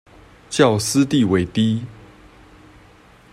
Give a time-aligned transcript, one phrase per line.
[0.49, 1.83] 較私地為低